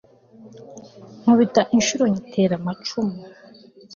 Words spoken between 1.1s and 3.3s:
nkubita inshuro nyitera amacumu